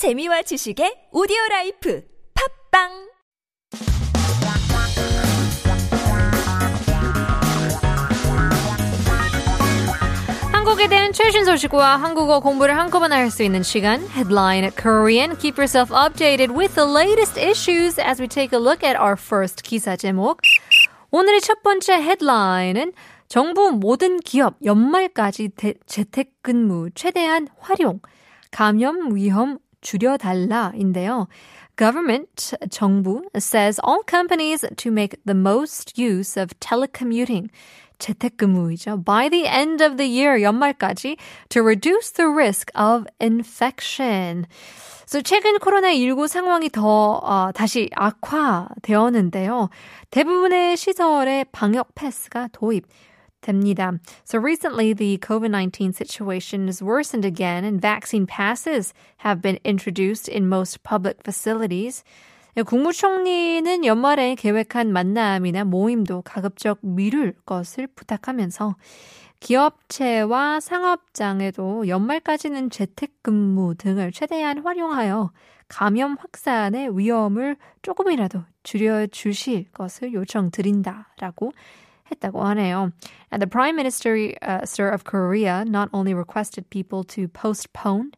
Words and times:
재미와 0.00 0.40
지식의 0.40 1.12
오디오 1.12 1.36
라이프 1.50 2.02
팟빵 2.72 2.88
한국에 10.52 10.88
대한 10.88 11.12
최신 11.12 11.44
소식과 11.44 11.98
한국어 11.98 12.40
공부를 12.40 12.78
한꺼번에 12.78 13.14
할 13.14 13.30
수 13.30 13.42
있는 13.42 13.62
시간 13.62 14.00
Headline 14.16 14.70
Korean. 14.74 15.36
Keep 15.36 15.58
yourself 15.58 15.92
updated 15.92 16.56
with 16.56 16.74
the 16.74 16.90
latest 16.90 17.38
issues 17.38 18.00
as 18.00 18.22
we 18.22 18.26
take 18.26 18.56
a 18.56 18.58
look 18.58 18.82
at 18.82 18.98
our 18.98 19.20
first 19.20 19.62
기사 19.62 19.96
제목. 19.96 20.40
오늘의 21.10 21.42
첫 21.42 21.62
번째 21.62 22.00
헤드라인은 22.00 22.94
정부 23.28 23.70
모든 23.72 24.18
기업 24.20 24.56
연말까지 24.64 25.50
대, 25.54 25.74
재택근무 25.84 26.88
최대한 26.94 27.48
활용, 27.58 28.00
감염 28.50 29.14
위험 29.14 29.58
줄여달라인데요. 29.80 31.28
Government, 31.76 32.54
정부, 32.70 33.22
says 33.38 33.80
all 33.82 34.02
companies 34.04 34.64
to 34.76 34.90
make 34.90 35.16
the 35.24 35.34
most 35.34 35.98
use 35.98 36.36
of 36.36 36.52
telecommuting. 36.60 37.48
재택근무이죠. 38.00 39.04
By 39.04 39.28
the 39.28 39.46
end 39.46 39.82
of 39.82 39.96
the 39.96 40.08
year, 40.08 40.40
연말까지, 40.40 41.16
to 41.50 41.62
reduce 41.62 42.10
the 42.10 42.28
risk 42.28 42.70
of 42.74 43.06
infection. 43.20 44.46
So 45.06 45.20
최근 45.22 45.58
코로나19 45.58 46.28
상황이 46.28 46.70
더 46.70 47.20
어, 47.22 47.50
다시 47.52 47.90
악화되었는데요. 47.94 49.68
대부분의 50.10 50.76
시설에 50.76 51.44
방역 51.50 51.94
패스가 51.94 52.48
도입. 52.52 52.86
됩니다. 53.40 53.98
So 54.24 54.38
recently, 54.38 54.92
the 54.92 55.18
COVID-19 55.18 55.94
situation 55.94 56.66
has 56.68 56.82
worsened 56.82 57.24
again 57.24 57.64
and 57.64 57.80
vaccine 57.80 58.26
passes 58.26 58.92
have 59.24 59.40
been 59.40 59.58
introduced 59.64 60.28
in 60.28 60.46
most 60.46 60.82
public 60.82 61.18
facilities. 61.24 62.04
국무총리는 62.66 63.84
연말에 63.84 64.34
계획한 64.34 64.92
만남이나 64.92 65.64
모임도 65.64 66.22
가급적 66.22 66.78
미룰 66.82 67.34
것을 67.46 67.86
부탁하면서 67.86 68.74
기업체와 69.40 70.60
상업장에도 70.60 71.88
연말까지는 71.88 72.70
재택근무 72.70 73.76
등을 73.76 74.12
최대한 74.12 74.58
활용하여 74.58 75.32
감염 75.68 76.16
확산의 76.18 76.98
위험을 76.98 77.56
조금이라도 77.82 78.42
줄여주실 78.64 79.70
것을 79.72 80.12
요청드린다라고 80.12 81.52
했다고 82.11 82.43
하네요. 82.43 82.91
And 83.31 83.41
the 83.41 83.47
Prime 83.47 83.75
Minister 83.75 84.33
uh, 84.41 84.65
Sir 84.65 84.89
of 84.89 85.03
Korea 85.03 85.65
not 85.65 85.89
only 85.93 86.13
requested 86.13 86.69
people 86.69 87.03
to 87.05 87.27
postpone 87.27 88.11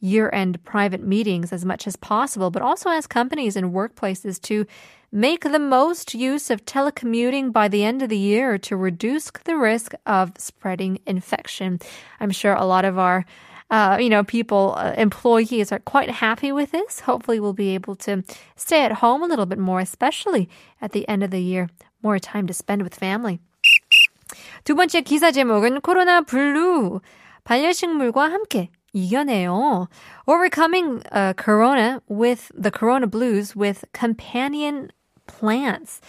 year-end 0.00 0.62
private 0.64 1.02
meetings 1.02 1.52
as 1.52 1.64
much 1.64 1.86
as 1.86 1.96
possible, 1.96 2.50
but 2.50 2.62
also 2.62 2.90
asked 2.90 3.08
companies 3.08 3.56
and 3.56 3.72
workplaces 3.72 4.40
to 4.42 4.66
make 5.12 5.42
the 5.44 5.58
most 5.58 6.14
use 6.14 6.50
of 6.50 6.64
telecommuting 6.64 7.52
by 7.52 7.68
the 7.68 7.84
end 7.84 8.02
of 8.02 8.08
the 8.08 8.18
year 8.18 8.58
to 8.58 8.76
reduce 8.76 9.30
the 9.44 9.56
risk 9.56 9.94
of 10.06 10.32
spreading 10.38 10.98
infection. 11.06 11.78
I'm 12.18 12.30
sure 12.30 12.54
a 12.54 12.64
lot 12.64 12.84
of 12.84 12.98
our 12.98 13.24
uh, 13.70 13.96
you 13.98 14.10
know, 14.10 14.22
people, 14.22 14.74
uh, 14.76 14.92
employees 14.98 15.72
are 15.72 15.78
quite 15.78 16.10
happy 16.10 16.52
with 16.52 16.72
this. 16.72 17.00
Hopefully, 17.00 17.40
we'll 17.40 17.54
be 17.54 17.70
able 17.74 17.96
to 17.96 18.22
stay 18.54 18.84
at 18.84 18.92
home 18.92 19.22
a 19.22 19.26
little 19.26 19.46
bit 19.46 19.58
more, 19.58 19.80
especially 19.80 20.46
at 20.82 20.92
the 20.92 21.08
end 21.08 21.22
of 21.22 21.30
the 21.30 21.40
year. 21.40 21.70
More 22.02 22.18
time 22.18 22.46
to 22.46 22.54
spend 22.54 22.82
with 22.82 22.94
family. 22.94 23.38
두 24.64 24.74
번째 24.74 25.02
기사 25.02 25.30
제목은 25.30 25.80
코로나 25.80 26.20
블루 26.22 27.00
반려식물과 27.44 28.30
함께 28.30 28.70
이겨내요. 28.92 29.88
Overcoming 30.26 31.02
uh, 31.12 31.32
corona 31.34 32.00
with 32.08 32.50
the 32.54 32.70
corona 32.70 33.06
blues 33.06 33.56
with 33.56 33.84
companion 33.92 34.90
plants. 35.26 36.00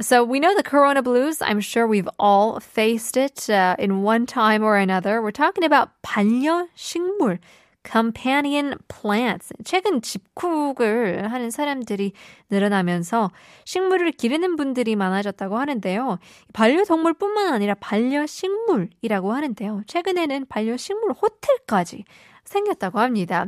So 0.00 0.24
we 0.24 0.40
know 0.40 0.54
the 0.56 0.62
corona 0.62 1.02
blues. 1.02 1.42
I'm 1.42 1.60
sure 1.60 1.86
we've 1.86 2.08
all 2.18 2.58
faced 2.58 3.16
it 3.16 3.50
uh, 3.50 3.76
in 3.78 4.02
one 4.02 4.24
time 4.26 4.62
or 4.64 4.76
another. 4.76 5.20
We're 5.20 5.30
talking 5.30 5.64
about 5.64 5.90
반려식물, 6.02 7.38
Companion 7.85 8.75
plants. 8.87 9.53
최근 9.63 10.01
집콕을 10.01 11.31
하는 11.31 11.51
사람들이 11.51 12.13
늘어나면서 12.49 13.31
식물을 13.65 14.11
기르는 14.11 14.55
분들이 14.55 14.95
많아졌다고 14.95 15.57
하는데요. 15.57 16.17
반려동물뿐만 16.53 17.53
아니라 17.53 17.75
반려식물이라고 17.75 19.33
하는데요. 19.33 19.83
최근에는 19.87 20.45
반려식물 20.47 21.13
호텔까지 21.13 22.05
생겼다고 22.43 22.99
합니다. 22.99 23.45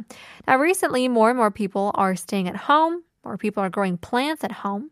Now 0.47 0.59
recently 0.59 1.05
more 1.05 1.29
and 1.29 1.37
more 1.37 1.51
people 1.51 1.91
are 1.97 2.13
staying 2.13 2.47
at 2.47 2.69
home. 2.69 3.03
More 3.25 3.37
people 3.37 3.61
are 3.61 3.71
growing 3.71 3.97
plants 3.99 4.43
at 4.43 4.63
home. 4.63 4.89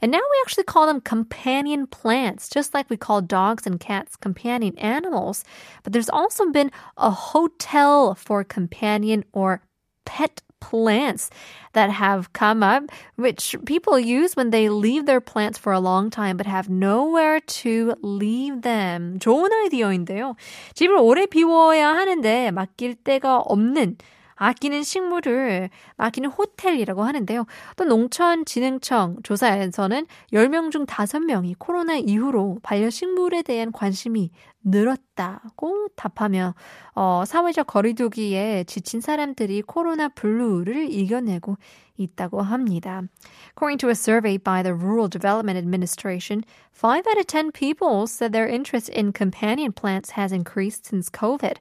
And 0.00 0.12
now 0.12 0.18
we 0.18 0.40
actually 0.44 0.64
call 0.64 0.86
them 0.86 1.00
companion 1.00 1.86
plants, 1.86 2.48
just 2.48 2.74
like 2.74 2.90
we 2.90 2.96
call 2.96 3.22
dogs 3.22 3.66
and 3.66 3.80
cats 3.80 4.16
companion 4.16 4.76
animals. 4.78 5.44
But 5.82 5.92
there's 5.92 6.10
also 6.10 6.50
been 6.50 6.70
a 6.96 7.10
hotel 7.10 8.14
for 8.14 8.44
companion 8.44 9.24
or 9.32 9.62
pet 10.04 10.42
plants 10.60 11.30
that 11.74 11.90
have 11.90 12.32
come 12.32 12.62
up, 12.62 12.84
which 13.16 13.54
people 13.66 13.98
use 13.98 14.34
when 14.34 14.50
they 14.50 14.68
leave 14.68 15.06
their 15.06 15.20
plants 15.20 15.58
for 15.58 15.72
a 15.72 15.80
long 15.80 16.10
time 16.10 16.36
but 16.36 16.46
have 16.46 16.68
nowhere 16.68 17.40
to 17.40 17.94
leave 18.02 18.62
them. 18.62 19.18
좋은 19.18 19.52
아이디어인데요. 19.52 20.34
집을 20.74 20.96
오래 20.96 21.26
비워야 21.26 21.88
하는데 21.88 22.50
맡길 22.50 22.96
데가 23.04 23.38
없는 23.38 23.98
아끼는 24.41 24.81
식물을 24.81 25.69
아끼는 25.97 26.29
호텔이라고 26.31 27.03
하는데요. 27.03 27.45
또 27.75 27.83
농촌진흥청 27.85 29.17
조사에서는 29.21 30.07
10명 30.33 30.71
중 30.71 30.87
5명이 30.87 31.53
코로나 31.59 31.95
이후로 31.95 32.57
반려식물에 32.63 33.43
대한 33.43 33.71
관심이 33.71 34.31
늘었다고 34.63 35.89
답하며 35.95 36.55
어, 36.95 37.23
사회적 37.25 37.67
거리두기에 37.67 38.63
지친 38.63 38.99
사람들이 38.99 39.61
코로나 39.61 40.09
블루를 40.09 40.91
이겨내고 40.91 41.57
있다고 41.97 42.41
합니다. 42.41 43.03
According 43.51 43.77
to 43.77 43.89
a 43.89 43.95
survey 43.95 44.39
by 44.39 44.63
the 44.63 44.73
Rural 44.73 45.07
Development 45.07 45.57
Administration, 45.57 46.43
5 46.73 47.05
out 47.07 47.19
of 47.19 47.27
10 47.27 47.51
people 47.51 48.07
said 48.07 48.33
their 48.33 48.47
interest 48.47 48.89
in 48.89 49.13
companion 49.13 49.71
plants 49.71 50.17
has 50.17 50.33
increased 50.33 50.87
since 50.87 51.11
COVID 51.11 51.57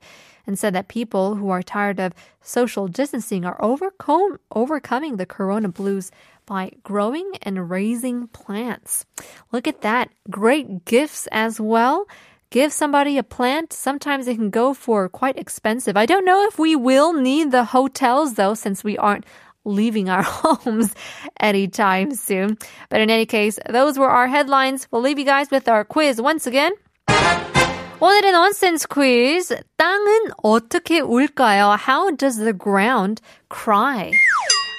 and 0.50 0.58
said 0.58 0.74
that 0.74 0.88
people 0.88 1.36
who 1.36 1.48
are 1.50 1.62
tired 1.62 2.00
of 2.00 2.12
social 2.42 2.88
distancing 2.88 3.44
are 3.44 3.56
overcome, 3.62 4.40
overcoming 4.50 5.16
the 5.16 5.24
corona 5.24 5.68
blues 5.68 6.10
by 6.44 6.72
growing 6.82 7.30
and 7.42 7.70
raising 7.70 8.26
plants. 8.26 9.06
Look 9.52 9.68
at 9.68 9.82
that. 9.82 10.10
Great 10.28 10.84
gifts 10.84 11.28
as 11.30 11.60
well. 11.60 12.08
Give 12.50 12.72
somebody 12.72 13.16
a 13.16 13.22
plant. 13.22 13.72
Sometimes 13.72 14.26
it 14.26 14.34
can 14.34 14.50
go 14.50 14.74
for 14.74 15.08
quite 15.08 15.38
expensive. 15.38 15.96
I 15.96 16.04
don't 16.04 16.24
know 16.24 16.44
if 16.48 16.58
we 16.58 16.74
will 16.74 17.12
need 17.12 17.52
the 17.52 17.62
hotels 17.62 18.34
though, 18.34 18.54
since 18.54 18.82
we 18.82 18.98
aren't 18.98 19.26
leaving 19.64 20.10
our 20.10 20.22
homes 20.26 20.92
anytime 21.38 22.12
soon. 22.12 22.58
But 22.88 23.02
in 23.02 23.08
any 23.08 23.26
case, 23.26 23.60
those 23.68 24.00
were 24.00 24.10
our 24.10 24.26
headlines. 24.26 24.88
We'll 24.90 25.02
leave 25.02 25.20
you 25.20 25.24
guys 25.24 25.48
with 25.52 25.68
our 25.68 25.84
quiz 25.84 26.20
once 26.20 26.48
again. 26.48 26.72
오늘의 28.02 28.30
nonsense 28.30 28.86
quiz. 28.88 29.54
땅은 29.76 30.30
어떻게 30.42 31.00
울까요? 31.00 31.76
How 31.86 32.10
does 32.16 32.38
the 32.38 32.56
ground 32.56 33.20
cry? 33.50 34.10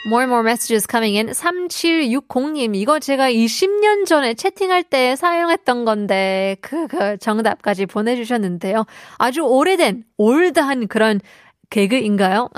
More 0.07 0.23
and 0.23 0.31
more 0.31 0.41
messages 0.41 0.87
coming 0.89 1.15
in. 1.15 1.27
3760님, 1.29 2.75
이거 2.75 2.97
제가 2.97 3.29
20년 3.29 4.07
전에 4.07 4.33
채팅할 4.33 4.81
때 4.81 5.15
사용했던 5.15 5.85
건데, 5.85 6.57
그, 6.61 6.87
그 6.87 7.19
정답까지 7.19 7.85
보내주셨는데요. 7.85 8.85
아주 9.19 9.41
오래된, 9.41 10.03
올드한 10.17 10.88
그런 10.88 11.21
개그인가요? 11.69 12.49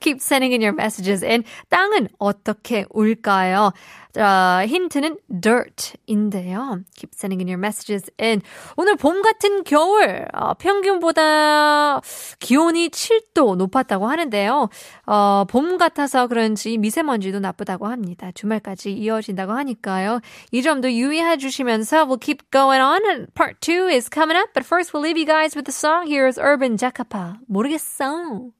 Keep 0.00 0.16
sending 0.16 0.54
in 0.54 0.62
your 0.62 0.74
messages 0.74 1.22
in. 1.22 1.44
땅은 1.68 2.08
어떻게 2.18 2.86
울까요? 2.88 3.72
자, 4.14 4.64
힌트는 4.68 5.18
dirt인데요. 5.28 6.80
Keep 6.94 7.10
sending 7.14 7.42
in 7.42 7.48
your 7.48 7.58
messages 7.58 8.08
in. 8.20 8.42
오늘 8.76 8.94
봄 8.94 9.22
같은 9.22 9.64
겨울, 9.64 10.24
어, 10.32 10.54
평균보다 10.54 12.00
기온이 12.38 12.90
7도 12.90 13.56
높았다고 13.56 14.06
하는데요. 14.06 14.68
어, 15.06 15.44
봄 15.48 15.78
같아서 15.78 16.28
그런지 16.28 16.78
미세먼지도 16.78 17.40
나쁘다고 17.40 17.88
합니다. 17.88 18.30
주말까지 18.32 18.92
이어진다고 18.92 19.50
하니까요. 19.50 20.20
이 20.52 20.62
점도 20.62 20.92
유의해 20.92 21.36
주시면서 21.36 22.06
we'll 22.06 22.20
keep 22.20 22.48
going 22.52 22.80
on. 22.80 23.26
Part 23.34 23.58
2 23.60 23.88
is 23.88 24.08
coming 24.08 24.38
up. 24.38 24.54
But 24.54 24.64
first 24.64 24.94
we'll 24.94 25.02
leave 25.02 25.18
you 25.18 25.26
guys 25.26 25.56
with 25.56 25.64
the 25.66 25.72
song. 25.74 26.06
Here's 26.06 26.38
Urban 26.38 26.76
Jackapa. 26.78 27.40
모르겠어. 27.48 28.52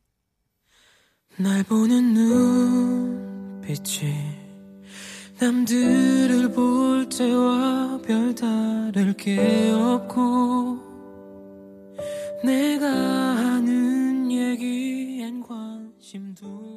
날 1.37 1.63
보는 1.63 2.15
눈빛이 3.65 4.44
남들을 5.45 6.53
볼 6.53 7.07
때와 7.11 8.01
별다를 8.03 9.13
게 9.13 9.71
없고 9.73 10.79
내가 12.43 12.89
하는 12.89 14.33
얘기엔 14.33 15.43
관심도 15.43 16.74